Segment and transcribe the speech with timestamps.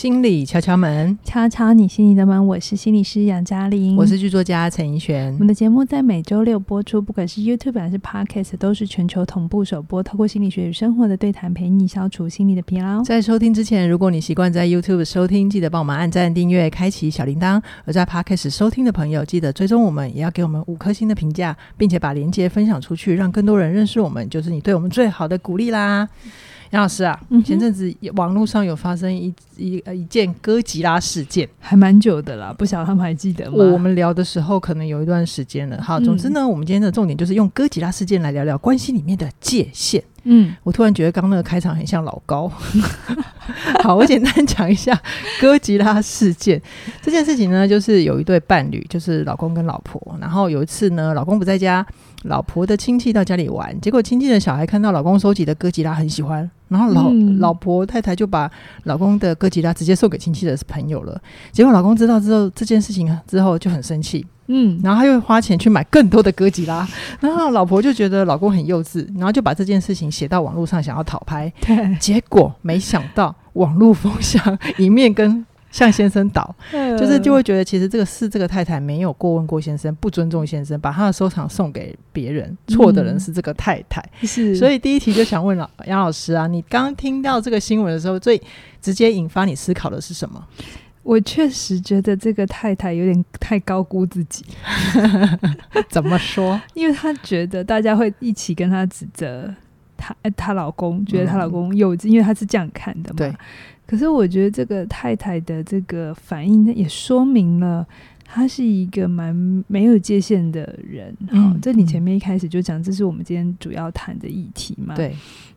[0.00, 2.46] 心理敲敲门，敲敲你心里的门。
[2.46, 5.30] 我是心理师杨嘉玲，我是剧作家陈怡璇。
[5.34, 10.02] 我们的节目在每周六播出，不管是 YouTube 还是 Podcast，都是全球同步首播。
[10.02, 13.02] 透过心理学与生活的对谈，陪你消除心理的疲劳。
[13.02, 26.08] 在收听之前，如果你习惯在 YouTube 收听，记得帮我们按赞、订阅、开启小铃铛；而在 Podcast 收听的朋友，记得追踪我们，也要给我们五颗星的评价，并且把链接分享出去，让更多人认识我们，就是你对我们最好的鼓励啦。
[26.70, 33.56] 杨老师啊，嗯、前阵子网络上有发生一一呃一件哥吉拉事件，还蛮久的啦，不晓得他们还记得吗？
[33.72, 35.82] 我们聊的时候可能有一段时间了。
[35.82, 40.02] 好，总之呢，嗯、我们今天的重点就是用哥吉拉事件来聊聊关系里面的界限。
[40.24, 42.46] 嗯，我突然觉得刚刚那个开场很像老高。
[43.82, 44.96] 好，我简单讲一下
[45.40, 46.60] 哥吉拉事件
[47.02, 51.84] 这件事情呢，就是有一对伴侣，就是老公跟老婆，然后有一次呢，老公不在家。
[52.24, 58.50] 老婆的亲戚到家里玩，结果亲戚的小孩看到老公收集的哥吉拉很喜欢，然后老、嗯、老婆太太就把
[58.84, 61.20] 老公的哥吉拉直接送给亲戚的朋友了。
[61.52, 66.88] 结果老公知道之后这件事情之后就很生气，嗯，然后他又花钱去买更多的哥吉拉，
[67.20, 75.44] 然后老婆就觉得老公很幼稚，然后就把这件事情写到网络上想要讨拍，对，结果没想到网络风向一面跟。
[75.70, 76.54] 向先生倒，
[76.98, 84.04] 就是就会觉得其实这个是这个太太没有过问过先生，不尊重先生，把他的收藏送给别人，错的人是这个太太。
[84.22, 88.40] 是，所以第一题就想问老杨老师啊，你刚听到这个新闻的时候，最
[88.80, 90.44] 直接引发你思考的是什么？
[91.02, 94.44] 我确实觉得这个太太有点太高估自己。
[95.88, 96.60] 怎么说？
[96.74, 99.52] 因为她觉得大家会一起跟她指责
[99.96, 103.16] 她，她老公觉得她老公幼稚，因为她是这样看的嘛。
[103.16, 103.34] 对。
[103.90, 107.84] 可是我觉得这个太太的这个反应，也说明了
[108.24, 109.34] 她是一个蛮
[109.66, 111.12] 没有界限的人。
[111.28, 114.94] 好，这你前面一开始就讲，这是我们今天主要谈的议题嘛？
[114.94, 115.12] 对。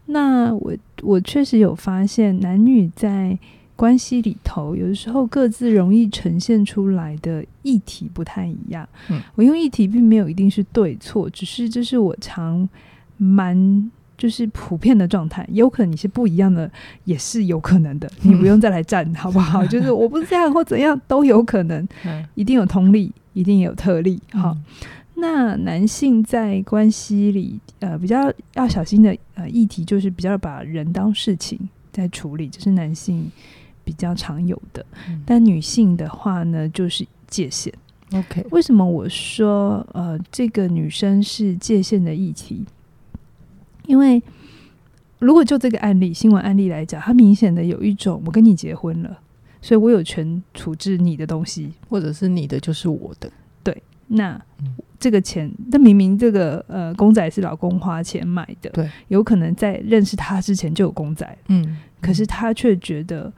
[0.08, 3.38] 那我我确实有发现，男女在
[3.76, 8.90] 关系里头，有的时候各自容易呈现出来的议题不太一样。
[9.12, 12.68] 嗯，我用议题并没有一定是对错，只是这是我常
[13.18, 13.92] 蛮。
[14.24, 16.72] 就是普遍的状态，有可能你是不一样的，
[17.04, 18.10] 也是有可能的。
[18.22, 19.66] 你不用再来站，好不好？
[19.68, 21.86] 就是我不是这样或怎样都有可能，
[22.36, 24.18] 一定有通例，一定有特例。
[24.32, 24.58] 好，
[25.16, 31.60] 那男性在关系里，呃，比较要小心的呃议题，就是比较把人当事情
[31.92, 33.30] 在处理，这是男性
[33.84, 34.86] 比较常有的。
[35.26, 37.74] 但女性的话呢，就是界限。
[38.14, 42.64] OK，为什么我说呃这个女生是界限的议题？
[43.86, 44.22] 因为
[45.20, 49.18] 如果就这个案例，新闻案例来讲，它明显的有一种我跟你结婚了，
[49.62, 53.32] 所以我有权处置你的东西，或者是你的就是我的。
[53.64, 63.32] 对，那、嗯、这个钱，那明明这个呃公仔是老公花钱买的，对，有可能在认识他之前就有公仔，嗯，可是他却觉得，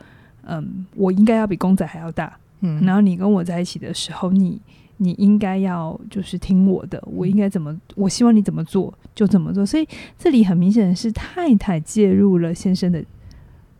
[0.44, 4.60] 嗯，我应该要比公仔还要大，嗯，然后你跟我在一起的时候，你。
[4.98, 7.76] 你应该要就是听我的，我应该怎么？
[7.96, 9.66] 我希望你怎么做就怎么做。
[9.66, 13.04] 所以这里很明显的是太太介入了先生的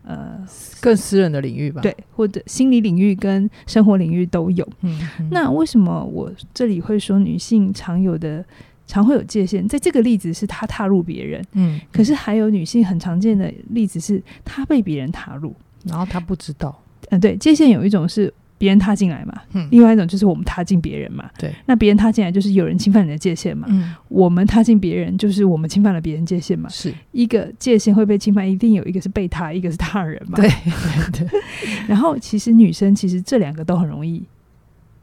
[0.04, 0.46] 呃
[0.80, 1.80] 更私人的领域吧？
[1.80, 4.68] 对，或者心理领域跟生活领域都有。
[4.82, 8.44] 嗯，嗯，那为什么我这里会说女性常有的
[8.86, 9.66] 常会有界限？
[9.66, 15.54] 在这个例子是她踏入别人，嗯，可是还有女性很常见的例子是她被别人踏入，
[15.84, 16.78] 然后她不知道。
[17.08, 18.32] 嗯，对，界限有一种是。
[18.58, 21.54] 别人踏进来嘛，嗯，另外一种就是我们踏进别人嘛，对。
[21.66, 23.94] 那别人踏进来就是有人侵犯你的界限嘛，嗯。
[24.08, 30.48] 我们踏进别人就是我们侵犯了别人界限嘛，是一个界限会被侵犯，一定有一个是被他，一个是他人嘛，对
[31.12, 31.40] 对对。
[31.86, 34.24] 然后其实女生其实这两个都很容易，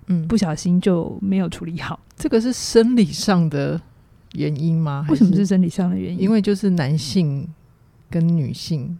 [0.08, 2.00] 嗯，不小心就没有处理好。
[2.18, 3.80] 这个是生理上的
[4.34, 5.06] 原因吗？
[5.10, 6.20] 为什么是生理上的原因？
[6.22, 7.48] 因为就是男性
[8.10, 8.98] 跟女性。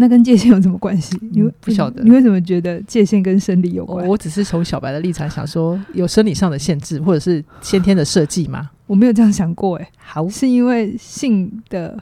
[0.00, 1.18] 那跟界限有什么关系？
[1.32, 2.04] 你、嗯、不晓得？
[2.04, 4.06] 你为什么觉得界限跟生理有关？
[4.06, 8.70] 我只是从小白的立场想说，有生理上的限制，或者是先天的设计吗？
[8.86, 11.98] 我没有这样想过、欸，哎，好，是因为性的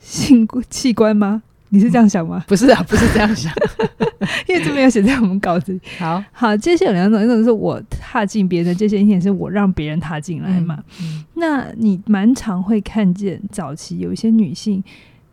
[0.00, 1.40] 性 器官吗？
[1.68, 2.38] 你是这样想吗？
[2.38, 3.52] 嗯、不是啊，不是这样想，
[4.48, 5.80] 因为这没有写在我们稿子里。
[5.98, 10.82] 好好，界限有两种，一种是我踏进别人的界限，一点是我让别人踏进来嘛。
[11.34, 14.82] 那你蛮常会看见早期有一些女性。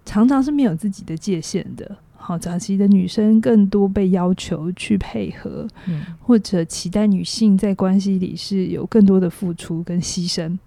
[0.05, 1.89] 常常是没有自己的界限的。
[2.25, 10.57] 好，早期的女生更多被要求去配合，嗯，或者期待女性在关系里是有更多的付出跟牺牲。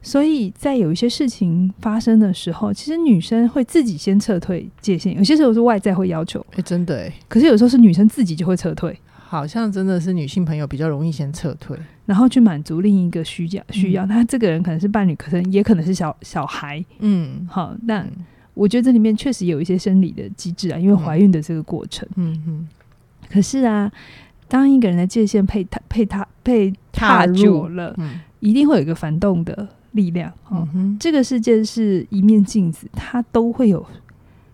[0.00, 5.14] 所以在有一些事情发生的时候，其实女生会自己先撤退界限。
[5.14, 7.12] 有些时候是外在会要求，哎、欸，真的哎。
[7.28, 11.76] 可是有时候是女生自己就会撤退，好像真的是女性朋友比较容易先撤退，
[12.06, 14.06] 然后去满足另一个需要需要。
[14.06, 18.02] 他、嗯、这个人可能是伴侣，可能也可能是小小孩，嗯，好，那。
[18.54, 22.08] 我觉得这里面确实有一些生理的机制啊，因为怀孕的这个过程。
[22.16, 22.68] 嗯嗯。
[23.30, 23.90] 可是啊，
[24.46, 30.30] 当一个人的界限被踏被踏被踏入了，嗯、一定会有一个反动的力量。
[30.48, 33.84] 哦、嗯哼，这个世界是一面镜子，它都会有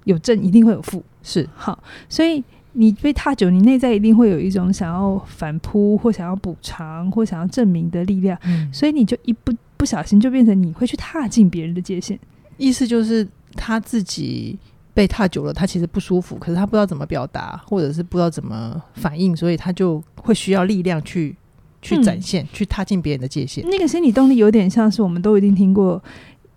[0.04, 1.02] 有正，一定会有负。
[1.22, 2.42] 是好，所以
[2.74, 8.38] 你被踏久，你内在一定会有一种想要反扑或想要补偿或想要证明的力量。
[8.44, 12.16] 嗯，所以你就一不不小心就变成你会去踏进别人的界限。
[12.56, 14.58] 意思就是他自己。
[14.94, 21.36] 被踏久了，他其实不舒服，可是他不知道怎么表达，或者是不知道怎么反应，所以他就会需要力量去
[21.80, 23.64] 去展现，嗯、去踏进别人的界限。
[23.68, 26.02] 那个心理动力有点像是我们都一定听过，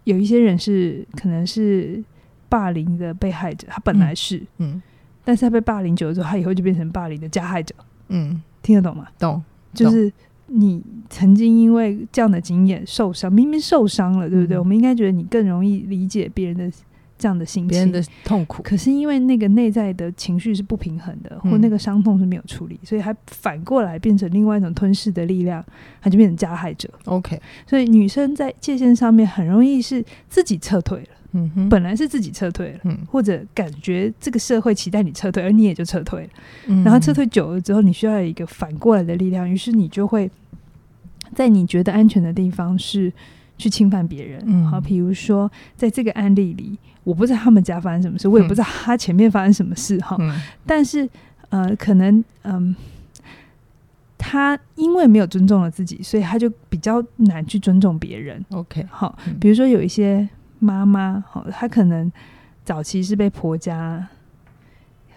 [0.06, 2.04] 有一些人是可能是
[2.50, 4.82] 霸凌的被害者，他本来是，嗯，嗯，
[5.24, 7.76] 但是他被霸凌久了之后，他以后就变成霸凌的加害者。
[8.08, 9.08] 嗯，听得懂吗？
[9.20, 10.12] 懂，就是
[10.54, 14.58] 你曾经因为这样的经验受伤，明明受伤了，对不对？
[14.58, 16.72] 嗯、我们应该觉得你更容易理解别人的。
[17.18, 25.64] 这样的心情，别人的痛苦，可是因为那个内在的情绪是不平衡的，嗯、或那个伤痛是没有处理，所以还反过来变成另外一种吞噬的力量，
[26.02, 26.90] 它就变成加害者。
[27.06, 31.10] OK，所以女生在界限上面很容易是自己撤退了，
[31.70, 36.30] 本来是自己撤退了，嗯，或者感觉这个社会期待你撤退，而你也就撤退了，
[36.68, 40.30] 嗯，然后撤退久了之后，你需要有一个反过来的力量，于是你就会
[41.34, 43.12] 在你觉得安全的地方是
[43.58, 46.78] 去侵犯别人，嗯，好，比如说在这个案例里。
[47.04, 50.16] 我不知道他们家发生什么事，我也不知道他前面发生什么事哈。
[50.20, 51.10] 嗯、但是
[51.50, 52.76] 呃，可能嗯、呃，
[54.20, 58.46] 他因为没有尊重了自己，所以他就比较难去尊重别人。
[58.52, 60.30] OK，好，比如说有一些
[60.62, 62.10] 妈妈，好，她可能
[62.64, 64.08] 早期是被婆家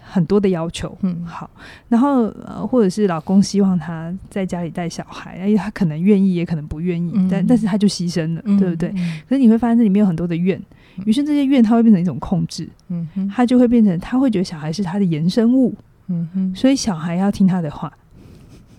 [0.01, 1.49] 很多的要求，嗯，好，
[1.87, 8.89] 然后呃，或者是老公希望她在家里带小孩，因为他可能愿意，也可能不愿意，嗯、但但是她就牺牲了，嗯、对不对？
[8.95, 10.61] 嗯、可是你会发现这里面有很多的怨。
[11.05, 15.75] 于是这些怨，它会变成一种控制，嗯哼，他就会变成，他会觉得小孩是他的衍生物，
[16.07, 17.91] 嗯哼，所以小孩要听他的话。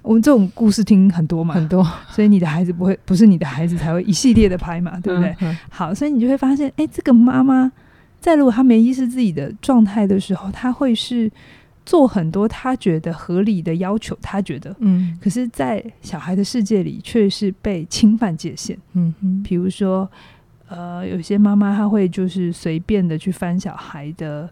[0.07, 5.35] 我们这种故事听很多嘛，很多，所以你的孩子不会，不是你的孩子才会一系列的拍嘛， 对不对？
[5.69, 7.71] 好，所以你就会发现，哎，这个妈妈
[8.21, 11.29] 在如果她没意识自己的状态的时候，她会是
[11.85, 20.09] 做很多她觉得合理的要求，她觉得，嗯，可是，在小孩的世界里却是被侵犯界限，嗯哼，比如说。
[20.69, 24.51] 呃，有些妈妈她会就是随便的去翻小孩的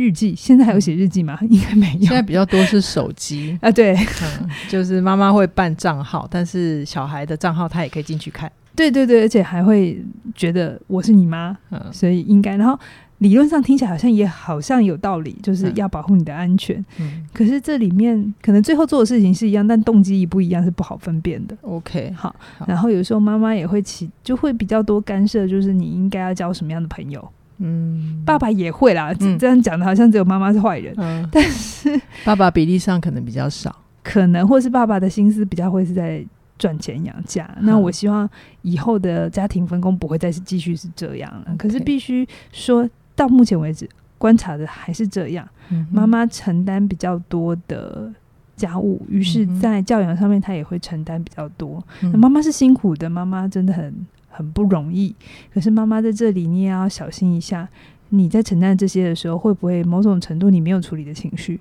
[0.00, 1.38] 日记，现在还有写日记吗？
[1.50, 2.06] 应该没有。
[2.06, 8.50] 现在比较多是手机 啊，对，嗯，就是妈妈会办账号，但是小孩的账号她也可以进去看。
[8.74, 10.02] 对对对，而且还会
[10.34, 12.78] 觉得我是你妈，嗯，所以应该然后。
[13.20, 16.82] 理论上听起来好像也好像有道理，就是要保护你的安全。
[16.98, 21.54] 嗯，可是这里面可能最后做的事情是一样，但动机一不一样是不好分辨的。
[21.60, 22.34] OK，好。
[22.66, 27.30] 然后有时候妈妈也会起，就会比较多干涉，就是你应该要交什么样的朋友。
[27.60, 29.14] 嗯，爸爸也会啦。
[29.20, 30.92] 嗯，这样讲的好像只有妈妈是坏人。
[30.96, 36.24] 嗯，但是 爸爸比例上可能比较少，可能或是爸爸的心思比较会是在
[36.58, 37.48] 赚钱养家。
[37.60, 38.28] 那我希望
[38.62, 41.54] 以后的家庭分工不会再是继续是这样了。
[41.56, 42.88] 可是必须说。
[43.16, 43.86] 到目前为止，
[44.16, 45.46] 观察的还是这样。
[45.90, 48.10] 妈妈承担比较多的
[48.56, 51.84] 家务，于是，在教养上面，她也会承担比较多。
[52.00, 53.94] 那妈妈是辛苦的，妈妈真的很
[54.30, 55.14] 很不容易。
[55.52, 57.68] 可是，妈妈在这里，你也要小心一下。
[58.12, 61.60] 你在承担这些的时候，会不会某种程度你没有处理的情绪？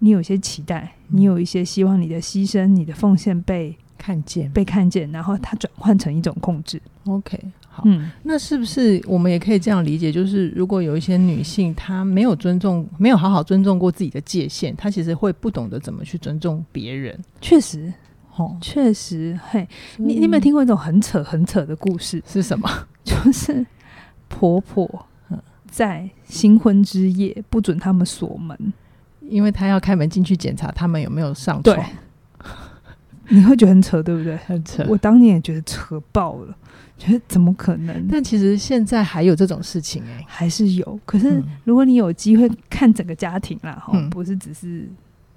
[0.00, 6.80] 你有一些期待，你有一些希望，你的牺牲、你的奉献被看见，被看见，然后它转换成一种控制。
[7.04, 7.38] OK
[7.68, 7.84] 好。
[7.86, 10.10] 嗯，那是不是我们也可以这样理解？
[10.10, 17.16] 就是如果有一些女性，她没有尊重，没有好好尊重过自己的界限，她其实会不懂得怎么去尊重别人。
[17.40, 17.92] 确实，
[18.36, 19.68] 哦，确实，嘿，
[19.98, 22.22] 你你有没有听过一种很扯很扯的故事？
[22.26, 22.68] 是什么？
[23.04, 23.64] 就是
[24.28, 25.06] 婆婆
[25.70, 28.72] 在新婚之夜不准他们锁门，
[29.20, 31.76] 因为她要开门进去检查他们有没有上床。
[33.32, 34.36] 你会觉得很扯，对不对？
[34.38, 34.84] 很扯。
[34.88, 36.56] 我当年也觉得扯爆了。
[36.98, 38.06] 觉得怎么可能？
[38.10, 41.00] 但其实现在还有这种事情哎、欸，还是有。
[41.06, 44.86] 可是如果你有机会看整个家庭啦，哈、嗯，不是只是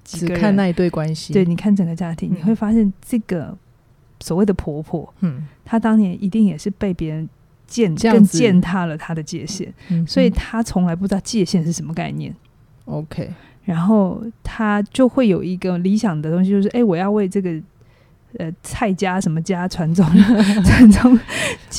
[0.04, 3.56] 只看那一对关系，对，你看整个家庭，嗯、你会发现这个
[4.20, 7.28] 所谓的婆婆，嗯，她当年一定也是被别人
[7.66, 12.34] 践更践踏了她的界限，嗯、所以她从来不知道界限是什么概念。
[12.84, 13.32] OK，
[13.64, 17.60] 然后她就会有一个理想的东西，就是哎，我要为这个。
[18.38, 20.04] 呃，蔡家什么家传宗
[20.64, 21.18] 传宗，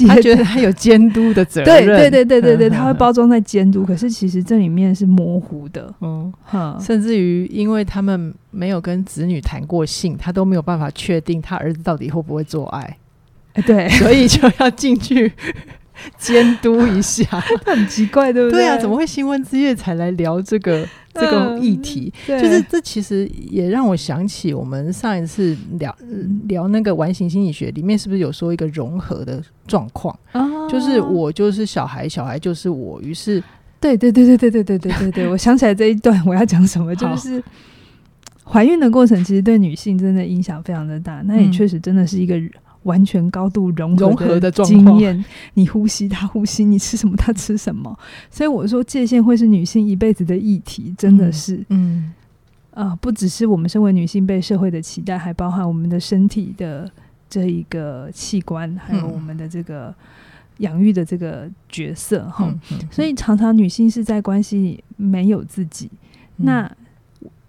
[0.07, 1.85] 他觉得他有监督的责任。
[1.85, 5.93] 对对对对对对，他会包装在监督，可是其实这里面是模糊的。
[6.01, 6.33] 嗯，
[6.79, 12.97] 甚至于因为他们没有跟子女谈过性，他都没有办法确定他儿子到底会不会做爱。
[13.65, 15.31] 对，所以就要进去
[16.17, 17.25] 监督一下，
[17.65, 18.61] 很奇怪，对不对？
[18.61, 22.13] 对啊，怎么会新闻之夜才来聊这个这个议题？
[22.27, 25.95] 嗯、就是这其实也让我想起我们上一次聊
[26.47, 30.17] 聊那个完形心理学里面，是不是有说一个融合的状况？
[30.33, 33.01] 哦、就是我就是小孩，小孩就是我。
[33.01, 33.41] 于是，
[33.79, 37.43] 对对对对对对对对对对，我想起来这一段我要讲什么，就是
[38.43, 42.39] 怀孕的过程其实对女性真的影响非常的大，那也确实真的是一个。
[42.85, 45.25] 完全高度融合的经验，
[45.55, 47.97] 你呼吸，他呼吸，你吃什么，他吃什么。
[48.29, 52.13] 所以我说，界限会是女性一辈子的议题，真的是，嗯，
[52.71, 56.89] 啊、呃，不只是我们身为女性被社会的期待，还包含我们的身体的
[57.27, 59.91] 这一个器官，还有我们的这个
[60.59, 62.53] 养育的这个角色哈。
[62.91, 65.89] 所以常常女性是在关系里没有自己，
[66.37, 66.71] 嗯、那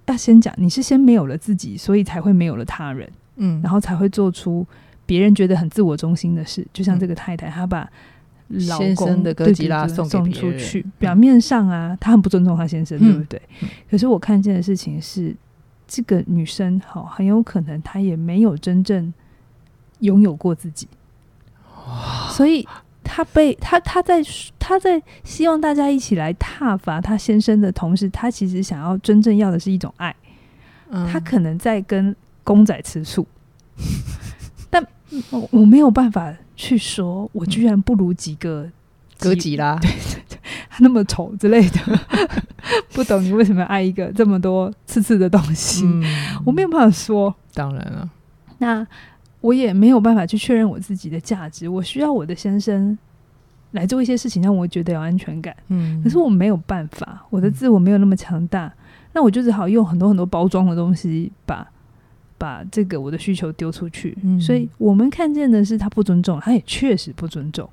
[0.07, 4.67] 要先讲，你是先没有了自己，所以才会没有了他人，嗯，然后才会做出。
[5.07, 7.89] 别人觉得很自我中心的事，就像这个太太，她把
[8.69, 13.41] 老公的哥吉拉送送出去，表面上啊，她很不尊重她先生，对不对？
[13.91, 15.35] 可是我看见的事情是，
[15.87, 19.13] 这个女生好很有可能她也没有真正
[20.01, 20.87] 拥有过自己，
[22.31, 22.67] 所以
[23.03, 24.21] 她被她她在
[24.59, 30.15] 她在希望大家一起来挞伐她先生的同时，她其实想要真正要的是一种爱，
[30.91, 33.27] 她可能在跟公仔吃醋。
[35.31, 38.69] 我我没有办法去说，我居然不如几个
[39.19, 40.39] 哥吉拉，对对对，
[40.81, 41.81] 那么丑之类的，
[42.93, 46.03] 不懂你为什么要爱一个这么多刺刺的东西，嗯、
[46.45, 47.35] 我没有办法说。
[47.55, 48.11] 当然了，
[48.59, 48.87] 那
[49.41, 52.99] 我也没有办法去确认我自己的价值，我需要我的先生
[53.71, 55.57] 来做一些事情，让我觉得有安全感。
[55.69, 58.73] 嗯，可是我没有办法，我的自我没有那么强大，嗯、
[59.15, 61.67] 那我就只好用很多很多包装的东西把。
[62.39, 67.69] 把这个我的需求丢出去，嗯、所以我们看见的是他不尊重，他也确实不尊重。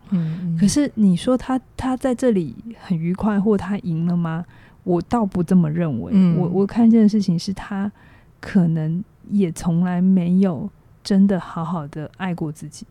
[0.59, 4.45] 可是你说他他在这里很愉快，或他赢了吗？
[4.83, 6.11] 我倒不这么认为。
[6.13, 7.91] 嗯、我我看见的事情是他
[8.39, 10.69] 可能也从来没有
[11.03, 12.85] 真的好好的爱过自己。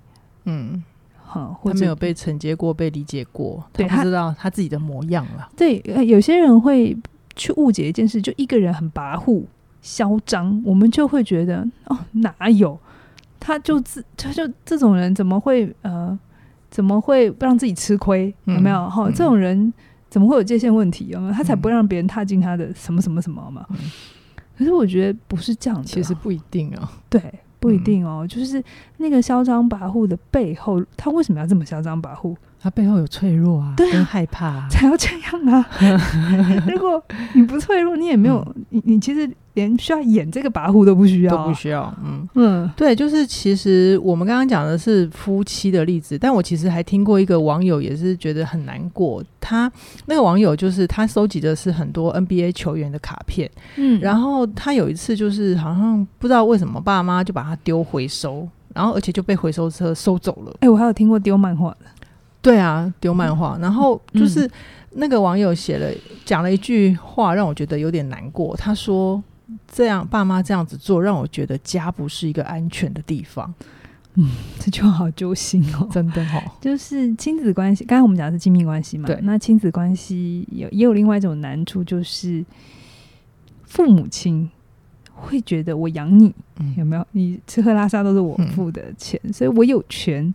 [0.44, 0.82] 嗯，
[1.22, 5.48] 好，他没有被承接过，被理解过，他不知道他自己的模样了。
[5.56, 6.96] 对，有些人会
[7.36, 9.44] 去误解一件事，就一个人很跋扈。
[9.82, 12.78] 嚣张，我们就会觉得哦，哪有？
[13.38, 16.16] 他就自他就这种人怎么会呃，
[16.70, 18.32] 怎么会不让自己吃亏？
[18.44, 18.88] 有没有？
[18.88, 19.74] 哈、嗯，这种人
[20.08, 21.08] 怎么会有界限问题？
[21.08, 21.32] 有没有？
[21.32, 23.66] 他才不会让别人踏进他的什么什么什么嘛？
[23.70, 23.76] 嗯、
[24.56, 26.88] 可是我觉得不是这样的，其实不一定哦。
[27.10, 27.20] 对，
[27.58, 28.20] 不一定哦。
[28.22, 28.62] 嗯、就是
[28.98, 32.36] 那个嚣张跋扈的背后，他为什么要这么嚣张跋扈？
[32.60, 35.68] 他背后有脆弱啊，对啊，害怕、啊、才要这样啊。
[36.70, 39.28] 如果你不脆弱，你也没有、嗯、你，你其实。
[39.54, 41.92] 连需要演这个跋扈都不需要，都不需要。
[42.02, 49.22] 嗯嗯，对，就是其实我们刚刚讲的是夫妻的例子，但我其实还听过一个网友也是觉得很难过。
[49.40, 49.70] 他
[50.06, 60.52] 那个网友就是他收集的是很多 NBA 球员的卡片，嗯，然后他有一次就是好像不知道为什么爸妈就把他丢回收，然后而且就被回收车收走了。
[60.60, 61.86] 哎、欸，我还有听过丢漫画的，
[62.40, 64.50] 对啊，丢漫画，然后就是
[64.92, 65.90] 那个网友写了
[66.24, 68.56] 讲了一句话，让我觉得有点难过。
[68.56, 69.22] 他说。
[69.70, 73.52] 这样，爸妈这样子做，让我觉得家不是一个安全的地方。
[74.14, 74.30] 嗯，
[74.60, 76.42] 这句话好揪心哦，真的哦。
[76.60, 79.06] 就是亲子关系，刚才我们讲的是亲密关系嘛？
[79.06, 79.18] 对。
[79.22, 82.44] 那亲子关系有也有另外一种难处，就是
[83.64, 84.50] 父母亲
[85.14, 87.06] 会觉得我养你，嗯、有没有？
[87.12, 90.34] 你吃喝拉撒都是我付的钱，嗯、所以我有权，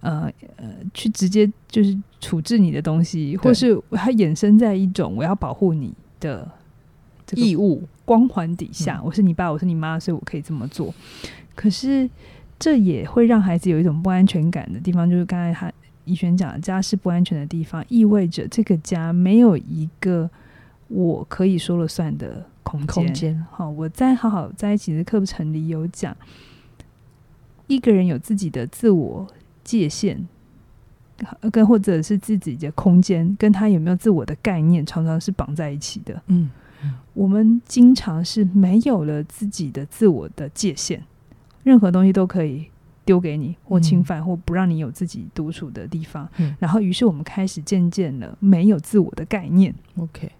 [0.00, 6.50] 呃呃，去直接就是处置你的东西，或是它衍生在一种我要保护你的。
[7.36, 10.94] 义务光环底下，我是你爸，我是你妈，所以我可以这么做。
[11.54, 12.08] 可是
[12.58, 15.72] 这也会让孩子有一种不安全感的地方，就是刚才他
[16.04, 20.30] 怡璇讲的，家是不安全的地方，意味着这个家没有一个
[20.88, 23.44] 我可以说了算的空间。
[23.50, 26.16] 好，我在好好在一起的课程里有讲，
[27.66, 29.26] 一个人有自己的自我
[29.62, 30.18] 界限，
[31.52, 36.22] 跟或者是自己的空间，跟他有没有自我的概念，常常是绑在一起的。
[36.28, 36.48] 嗯。
[37.14, 41.02] 我们经常是没有了自己的自我的界限，
[41.62, 42.66] 任何东西都可以
[43.04, 46.28] 丢给你，或侵犯，或不让你有自己独处的地方。
[46.36, 49.74] 嗯、然后，于是我们开始渐渐的没有自我的概念。
[49.96, 50.30] OK，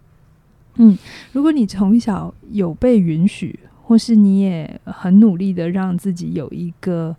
[0.77, 0.97] 嗯，
[1.33, 7.17] 如果你从小有被允许，或是你也很努力的让自己有一个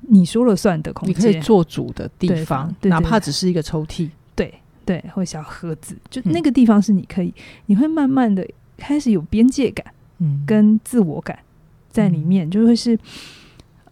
[0.00, 4.10] 你说了算的空间，你可以做主的地方，对对对，哪怕只是一个抽屉，
[4.88, 7.34] 对对，或小盒子，就那个地方是你可以，嗯、
[7.66, 8.46] 你会慢慢的。
[8.80, 9.84] 开始有边界感，
[10.18, 11.36] 嗯，跟自我感
[11.90, 12.94] 在里面，嗯、就会是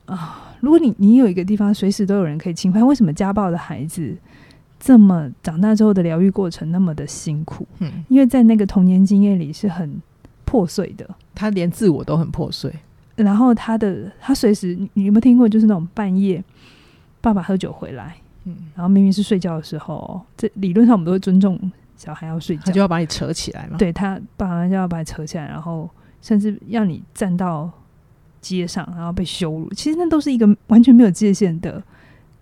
[0.05, 4.17] 啊、呃，如果你你有一个地方随时都有人可以侵犯，为什么家暴的孩子
[4.79, 10.01] 这么长大之后的疗愈过程那么的辛苦，嗯，因为在那个童年经验里是很
[10.45, 12.73] 破碎的，他连自我都很破碎，
[13.17, 15.49] 然后他的他随时，你有没有听过？
[15.49, 16.41] 就是那种半夜
[17.21, 21.61] 爸爸喝酒回来，嗯，然后明明是睡觉的时候，这理论上我们都会尊重
[21.97, 25.89] 小孩要睡觉，他就要把你扯起来嘛，对他爸爸就要把你扯起来，然后
[26.23, 27.71] 甚至让你站到
[28.41, 31.83] 街上，然后被羞辱，其实那都是一个完全没有界限的。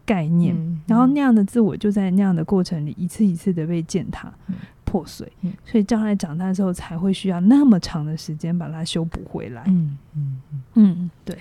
[0.06, 9.62] 概念，嗯、然后那样的自我就在那样的过程里一次一次的被践踏、嗯、破碎，嗯、所以将来长大之后才会需要那么长的时间把它修补回来。
[9.66, 10.62] 嗯嗯嗯。
[10.74, 11.38] 嗯，对，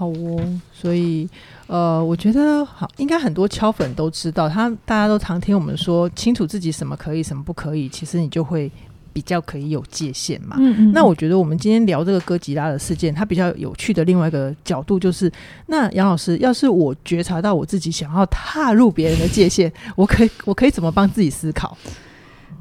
[0.00, 0.60] 好哦。
[0.72, 1.28] 所以
[1.66, 8.70] 呃，我觉得好，应该很多敲粉都知道，他大家都常听我们说，清楚自己什么可以，什么不可以，其实你就会。
[9.12, 10.54] 比较可以有界限嘛？
[10.60, 10.92] 嗯嗯。
[10.92, 15.30] 那我觉得我们今天聊这个哥吉拉的事件，它比较有趣的另外一个角度就是，
[15.66, 21.76] 那杨老师，要是我觉察到我自己想要踏入别人的界限，我可以 我可以怎么帮自己思考？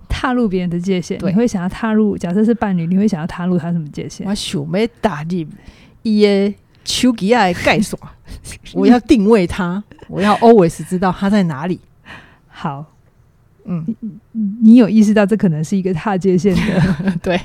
[0.09, 2.17] 踏入别人的界限，你会想要踏入？
[2.17, 4.27] 假设是伴侣，你会想要踏入他什么界限？
[4.27, 5.45] 我想要打入
[6.01, 6.25] 伊
[6.89, 7.99] 的手机啊盖锁，
[8.73, 11.79] 我要定位他，我要 always 知道他在哪里。
[12.47, 12.85] 好。
[13.65, 13.85] 嗯，
[14.61, 17.11] 你有意识到这可能是一个踏界线的？
[17.21, 17.39] 对。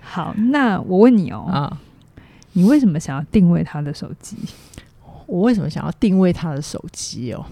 [0.00, 1.80] 好，那我问你哦，啊，
[2.52, 4.36] 你为什么想要定位他的手机？
[5.26, 7.44] 我为什么想要定位他的手机哦？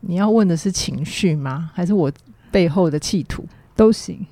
[0.00, 1.70] 你要问的是情绪吗？
[1.72, 2.12] 还是我
[2.50, 3.46] 背后的企图？
[3.74, 4.26] 都行。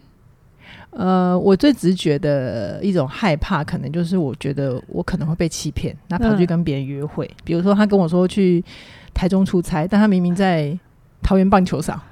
[0.93, 7.27] 呃，我最直觉的一种害怕，可能就是我觉得我可能会被欺骗，那跑去跟别人约会。
[7.27, 8.65] 嗯、比如说，他跟我说去
[9.13, 10.79] 台中出差，但他明明在。
[11.25, 12.03] 桃园棒球场，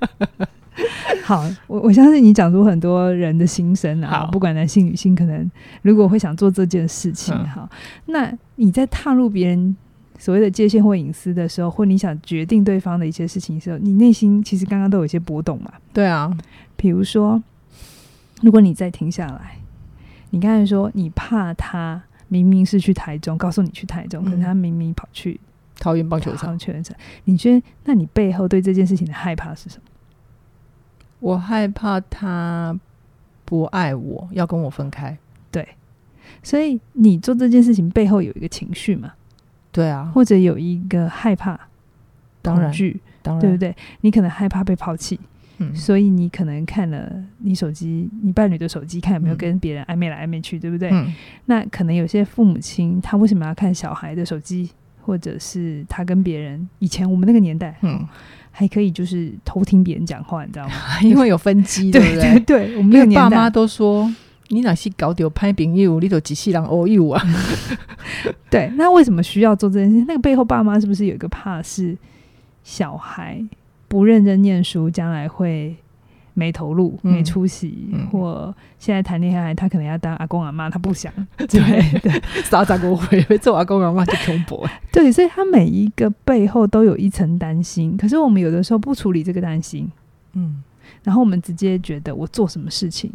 [1.22, 5.48] 好，我我相信你讲出很多人的心声啊，好不管男性女性，可能
[5.82, 7.68] 如果会想做这件事情，嗯、好，
[8.06, 9.76] 那你在踏入别人
[10.18, 15.70] 所谓的界限或隐私的时候，或你想决定对方的一些事情的时候，你内心其实刚刚都有一些波动嘛？
[15.92, 16.34] 对啊，
[16.74, 17.40] 比如说，
[18.42, 19.58] 如果你再停下来，
[20.30, 25.40] 你刚才说你怕他明明是去台中，告诉你去台中，可是他明明跑去。
[25.78, 26.96] 桃园棒球场，全场。
[27.24, 29.82] 你觉得，那你背后对这件事情的害怕是什么？
[31.18, 32.78] 我害怕他
[33.44, 35.16] 不爱我，要跟我分开。
[35.50, 35.66] 对，
[36.42, 39.12] 所以你做这件事情背后有一个情绪嘛？
[39.72, 41.58] 对啊，或者有一个害怕、
[42.40, 43.74] 当然恐惧，当然，对不对？
[44.02, 45.18] 你可能害怕被抛弃，
[45.58, 50.90] 嗯，所以你可能看了你手机，你伴侣的手机，看有没有跟别人暧昧来暧昧去，对不对？
[50.92, 51.12] 嗯，
[51.46, 54.70] 那可能有些父母亲，他为什么要看小孩的手机？
[55.04, 58.06] 或者是他跟别人以前我们那个年代，嗯，
[58.52, 60.74] 还可以就是偷听别人讲话，你知道吗？
[61.02, 62.38] 因为有分机，对不对？
[62.46, 64.08] 对，对，我们那个爸妈都说，
[64.50, 67.20] 你哪些搞丢拍饼业务，你都机器人偶有啊。
[68.48, 70.04] 对，那为什么需要做这件事？
[70.06, 71.98] 那个背后爸妈是不是有一个怕是
[72.62, 73.44] 小孩
[73.92, 75.76] 不认真念书，将来会？
[76.34, 81.46] 没投入，没出息，嗯、或现在谈恋爱，他可能要当阿公阿妈，他不想，对
[82.00, 84.66] 对，啥咋过会会做阿公阿妈就恐怖。
[84.90, 87.98] 对，所以他每一个背后都有一层担心。
[87.98, 89.92] 可是我们有的时候不处理这个担心，
[90.32, 90.62] 嗯，
[91.04, 93.12] 然后我们直接觉得我做什么事情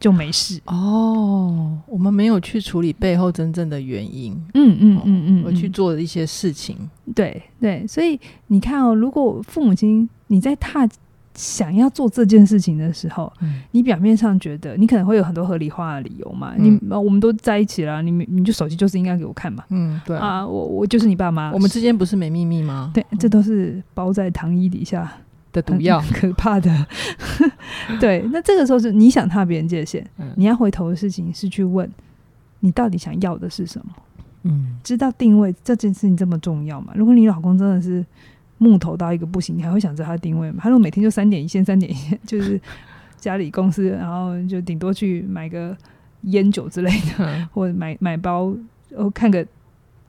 [0.00, 0.60] 就没事。
[0.64, 4.32] 哦，我们没有去处理背后真正的原因。
[4.54, 6.76] 嗯嗯嗯嗯，我去做的一些事情。
[7.14, 10.88] 对对，所以你看哦，如果父母亲你在踏。
[11.36, 16.54] 想要做这件事情的时候，嗯、你表面上觉得你可能会有很多合理化的理由嘛？
[16.58, 19.64] 嗯、你我们都在一起了，你你就手机就是应该给我看嘛？
[19.70, 22.90] 嗯，对啊，我我就是你爸妈，我们之间不是没秘密吗？
[22.92, 25.10] 对，这都是包在糖衣底下
[25.52, 26.86] 的毒药， 可怕的。
[28.00, 31.90] 对，那这个时候是你想踏别人界限，嗯、你要回头的事情是去问
[32.60, 33.92] 你到底想要的是什么？
[34.42, 36.92] 嗯，知道定位这件事情这么重要吗？
[36.94, 38.04] 如果你老公真的是。
[38.62, 40.58] 木头到一个不行，你还会想着他的定位吗？
[40.62, 42.60] 他如果每天就三点一线，三点一线， 就是
[43.16, 45.74] 家里公司，然后就顶多去买个
[46.24, 48.54] 烟酒之类的，嗯、或者买买包，
[48.94, 49.42] 哦，看个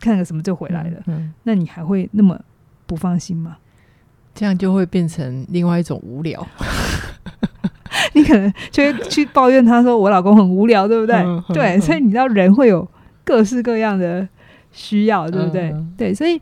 [0.02, 1.00] 看个什么就回来了。
[1.06, 2.38] 嗯嗯、那你还会那么
[2.86, 3.56] 不放心吗？
[4.34, 6.46] 这样就会变成另外一种无聊。
[8.14, 12.88] 你可能就会去抱怨他说：“我老公很无聊，对不对？”嗯嗯、对，所以你知道人会有
[13.24, 14.28] 各式各样的
[14.72, 15.72] 需要，对不对？
[15.72, 16.40] 嗯、对，所以。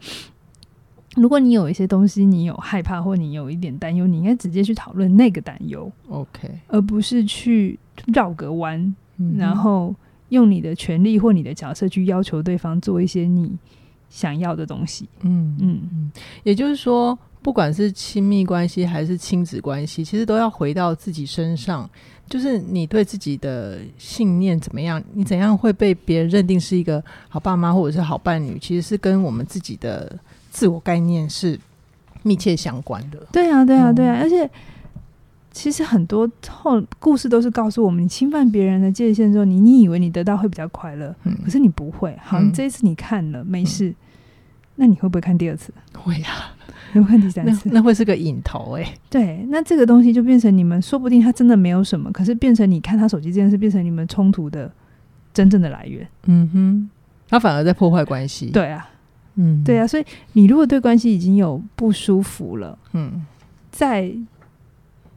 [1.16, 7.78] 如果你有一些东西，你有害怕或你有一点担忧，你应该直接去讨论那个担忧，OK，而不是去
[8.14, 9.94] 绕个弯，嗯、然后
[10.30, 13.52] 用你的权利或你的角色去要求对方做一些你
[14.08, 15.10] 想要的东西。
[15.22, 16.12] 嗯嗯嗯，
[16.44, 21.90] 也就是说，不管是亲密关系还是亲子关系，其实都要回到自己身上，
[22.28, 30.18] 就是你对自己的信念怎么样，你怎样会被别人认定是一个好爸妈或者是好伴侣，其实是跟我们自己的。
[30.52, 31.58] 自我概念是
[32.24, 33.20] 密切相关的。
[33.32, 34.50] 对啊，对啊，对啊，而且
[35.52, 42.18] 其实很多后故事都是告诉我们，你侵犯别人的界限之后，你你以为你得到会比较快乐，嗯、可是你不会。
[42.24, 43.96] 好，这一次你看了没事，嗯、
[44.78, 45.72] 那你会不会看第二次？
[45.94, 46.56] 会啊。
[46.94, 48.94] 会看第三次，那，那会是个引头哎、欸。
[49.10, 54.72] 对，那这个东西就变成你们说不定他真的没有什么，可是变成你看他手机这件事，变成你们冲突的
[55.34, 56.08] 真正的来源。
[56.26, 56.90] 嗯哼，
[57.28, 58.48] 他反而在破坏关系。
[58.48, 58.90] 对啊，
[59.36, 63.26] 嗯，对啊，所以你如果对关系已经有不舒服了，嗯，
[63.72, 64.12] 在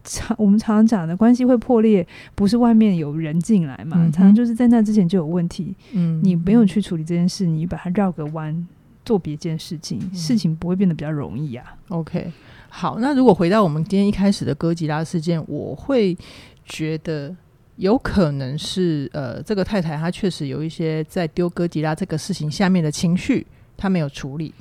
[0.04, 5.74] 常我们常常讲的关系会破裂，不是外面有人进来嘛，嗯、常常就是在那之前就有问题。
[5.92, 8.66] 嗯，你没有去处理这件事，你把它绕个弯。
[9.04, 11.76] 做别件事情，事情不会变得比较容易啊。
[11.88, 12.30] OK，
[12.68, 16.16] 好，那如果回到我们今天一开始的哥吉拉事件，我会
[16.64, 17.34] 觉得
[17.76, 24.54] 有可能是呃，这个太太她确实有一些在丢哥吉拉这个事情下面的情绪，她没有处理。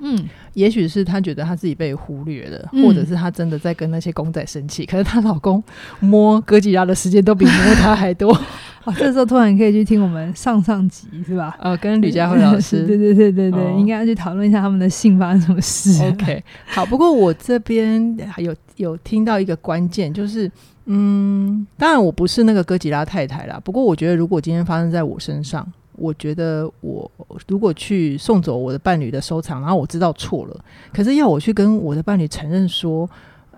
[0.00, 4.86] 嗯，也许是她觉得她自己被忽略了，嗯、或者是她真的在跟那些公仔生气。
[4.86, 5.60] 可是她老公
[5.98, 8.32] 摸哥吉拉的时间都比摸她还多。
[8.88, 11.54] 哦，这时候突然可以去听我们上上集是吧？
[11.60, 16.02] 呃， 跟吕佳慧老师，对对对对对，哦、应该要去讨论一下他们的性发生什么事。
[16.06, 16.86] OK，好。
[16.86, 20.50] 不过我这边还有有听到一个关键，就是
[20.86, 23.60] 嗯，当然我不是那个哥吉拉太太啦。
[23.62, 27.10] 不过我觉得，如果今天发生在我身上，我觉得我
[27.46, 33.06] 如果去送走我的伴侣的收藏，然后我知道错了，可是要我去跟我的伴侣承认说，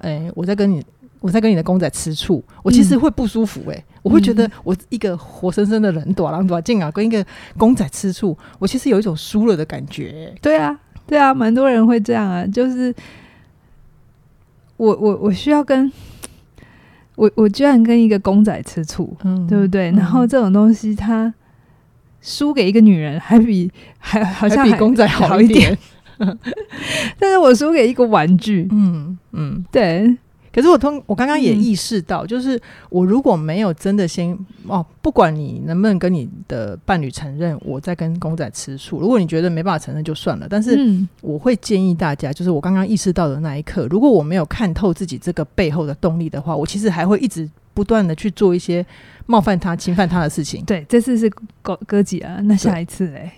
[0.00, 0.82] 哎，我在跟你。
[1.22, 7.24] 我在跟你的公仔吃醋，我其实会不舒服哎、欸，嗯、我会觉得我一个活生生的人，躲狼躲进啊，跟一个
[7.56, 10.34] 公仔吃醋，我其实有一种输了的感觉、欸。
[10.40, 12.94] 对啊，对啊，蛮多人会这样啊，就是
[14.76, 15.92] 我我我需要跟
[17.16, 19.90] 我我居然跟一个公仔吃醋，嗯，对不对？
[19.92, 21.32] 然后这种东西，它
[22.22, 25.76] 输给一个女人，还比还好像还比公仔好一点，
[27.18, 30.16] 但是我输给一个玩具，嗯嗯，对。
[30.52, 34.36] 可是我通，我刚刚也意识到，就是我如果没有真的先
[34.66, 40.46] 哦，不管你能不能跟你的伴侣承认我在跟公仔吃醋，如果你觉得没办法承认就算了。
[40.50, 40.76] 但是
[41.20, 48.84] 我会建议大家，就是我刚刚意识到的那一刻，如果我没有看透自己这个背后的动力的话，我其实还会一直不断的去做一些
[49.26, 50.64] 冒犯他、侵犯他的事情。
[50.64, 51.30] 对，这次是
[51.62, 53.30] 哥哥姐啊，那下一次嘞？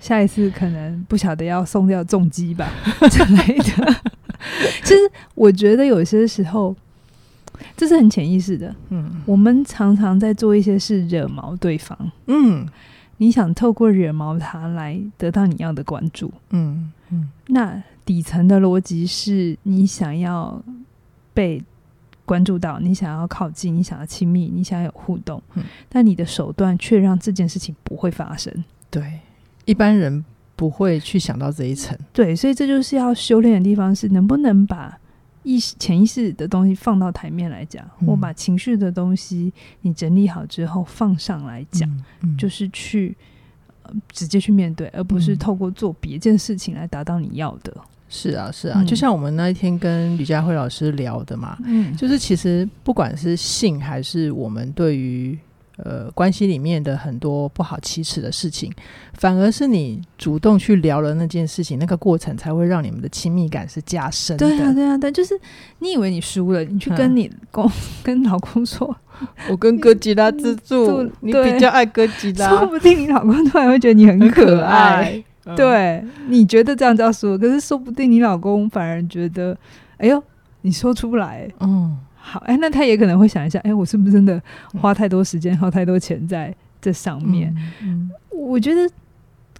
[0.00, 2.68] 下一次可能不晓得要送掉重击吧
[3.10, 3.96] 之类的。
[4.82, 5.00] 其实
[5.34, 6.74] 我觉得有些时候，
[7.76, 8.74] 这是很潜意识的。
[8.88, 11.96] 嗯，我们常常在做一些事惹毛对方。
[12.26, 12.66] 嗯，
[13.18, 16.32] 你想透过惹毛他来得到你要的关注。
[16.50, 20.62] 嗯嗯，那底层的逻辑是你想要
[21.34, 21.62] 被
[22.24, 25.42] 关注到，你想要靠近，你想要亲密，你想要有互动。
[25.54, 28.52] 嗯，但你的手段却让这件事情不会发生。
[28.90, 29.20] 对，
[29.64, 30.24] 一般人。
[30.60, 34.94] 不会去想到这一层，对，所以这就是要修炼的地方，是能不能把
[35.42, 41.88] 意识、潜意识的东西放到台面来讲，或把情绪的东西你整理好之后放上来讲，
[42.36, 43.16] 就是去、
[43.84, 47.74] 呃、直接去面对，而不是透过做别件事情来达到你要的。
[48.10, 55.38] 是啊，是啊，嗯、就像我们那一天跟吕佳慧老师聊的嘛，嗯，就是其实不管是性还是我们对于。
[55.84, 58.72] 呃，关系里面的很多不好启齿的事情，
[59.14, 64.46] 反而是你主动去聊了那件事情，那个过程才会让你们的亲密感是加深的。
[64.46, 65.38] 对啊，对啊，但就是
[65.78, 68.94] 你以为你输了，你去跟你公、嗯、跟老公说，
[69.48, 75.22] 我跟哥吉拉吃醋，你比较爱哥吉拉， 说不定你老公突然会觉得你很可爱。
[75.56, 79.56] 对，嗯、你觉得这样叫输，可是说不定你老公反而觉得，
[79.96, 80.22] 哎呦，
[80.60, 81.98] 你说出不来，嗯。
[82.30, 84.40] 好，哎，那他也可能会想一下，哎，我是不是真的
[84.80, 87.52] 花太多时间、花太多钱在这上面？
[87.82, 88.88] 嗯，嗯，我觉得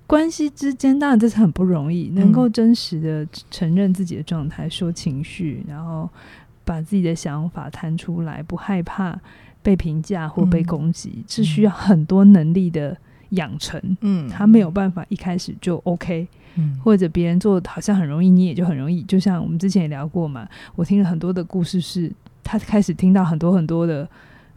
[0.06, 6.08] 关系之间，当然这是很不容易，能够真实的承认自己的状态、说情绪，然后
[6.64, 9.18] 把自己的想法谈出来，不害怕
[9.64, 12.96] 被评价或被攻击，嗯、是需要很多能力的
[13.30, 13.82] 养成。
[14.02, 19.02] 嗯，他没有办法一开始就 OK，嗯，或者别人做好像很容易，你也就很容易。
[19.02, 22.12] 就像我们之前也聊过嘛，我听了很多的故事是。
[22.50, 24.08] 他开始听到很多很多的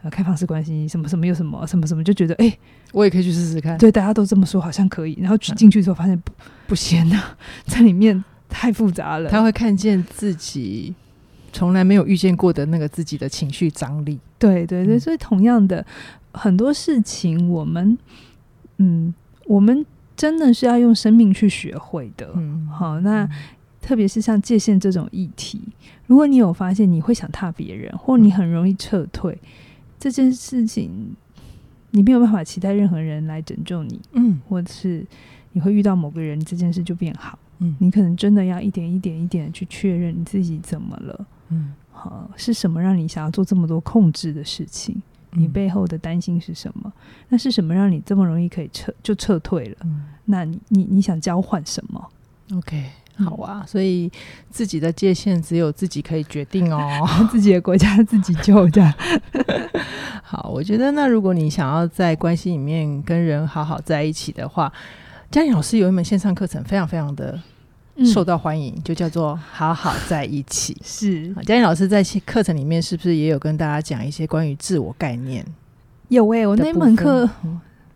[0.02, 2.58] 呃开放式关系，什么什么又什么什么什么，就觉得哎，欸、
[2.92, 3.78] 我也可以去试试看。
[3.78, 5.16] 对，大家都这么说，好像可以。
[5.20, 6.32] 然后进去之后发现不
[6.66, 9.30] 不行啊， 在里面太复杂了。
[9.30, 10.92] 他会看见自己
[11.52, 14.18] 从来没有遇见过的那个自己的情绪张力。
[14.40, 15.86] 对对对，所以同样的
[16.32, 17.96] 很多事情，我们
[18.78, 19.14] 嗯，
[19.46, 22.30] 我们真的是要用生命去学会的。
[22.34, 23.28] 嗯，好，那。
[23.86, 25.60] 特别是像界限这种议题，
[26.06, 29.48] 如果你有发现你会想踏别人，或你很容易撤退，嗯、
[29.98, 31.14] 这件事情
[31.90, 35.06] 你没有办法期待任何人来拯救你，嗯，或者是
[35.52, 45.00] 你会遇到某个人，这件事就变好，嗯，你可能真的要一点一点一点的去确认你自己怎么了，嗯，好，是什么让你想要做这么多控制的事情？
[45.32, 46.92] 嗯、你背后的担心是什么？
[47.28, 49.76] 那是什么让你这么容易可以撤就撤退了？
[49.84, 52.08] 嗯、那你你你想交换什么
[52.54, 52.90] ？OK。
[53.16, 54.10] 好啊，所以
[54.50, 56.80] 自己的界限只有自己可以决定哦，
[57.30, 58.94] 自己的国家自己救的。
[60.22, 64.72] 好，我觉得那如果你想要在关系里面跟人好好在一起的话，
[65.30, 67.38] 嘉颖老师有一门线上课程，非常非常的
[68.12, 70.76] 受到欢迎，嗯、就叫做“好好在一起”。
[70.82, 75.44] 是，嘉颖老师在课程里面是不是也有跟大家讲一些关于自我概念？
[76.08, 77.28] 有诶、欸，我那门课。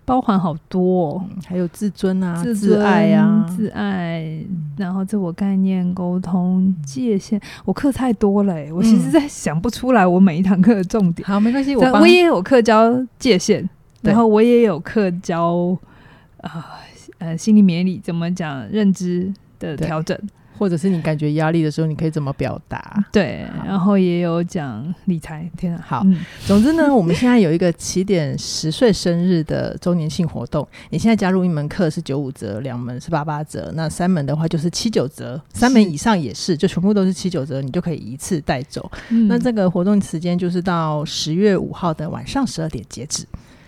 [0.09, 4.43] 包含好多、哦，还有自尊啊、自，尊自爱啊、自爱，
[4.79, 11.29] 然后自我概念、沟通、界限，我课太多了、欸，我其实在想不出来我每一堂课的重点。
[11.29, 13.69] 好，没关系，我我也有课教界限，
[14.01, 15.77] 然后我也有课教
[16.41, 16.81] 啊
[17.19, 20.19] 呃心理免疫力怎么讲认知的调整。
[20.59, 23.05] 或者是你感觉压力的时候，你可以怎么表达？
[23.13, 25.49] 对，然后也有讲理财。
[25.57, 30.67] 天啊，好，嗯、总之呢，我们现在有一个起点十岁生日的周年庆活动。
[30.91, 38.91] 你现在加入一门课是九五折，两门是八八折，那三门的话就是七九折，三门以上也是，就全部都是七九折，你就可以一次带走。
[39.11, 43.25] 嗯、那这个活动时间就是到十月五号的晚上十二点截止。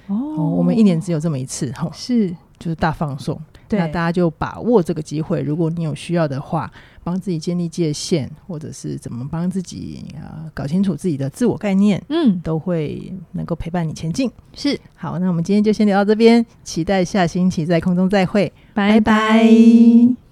[0.06, 3.40] 哦，哦，我们一年只有这么一次，哈，是，就是大放送。
[3.70, 6.70] 对那大家就把握这个机会，如果你有需要的话，
[7.02, 14.30] 帮自己建立界限，或者是怎么帮自己呃搞清楚自己的自我概念，嗯，都会能够陪伴你前进。
[14.52, 19.00] 是，好，那我们今天就先聊到这边，期待下星期在空中再会，拜拜。
[19.00, 20.29] 拜拜。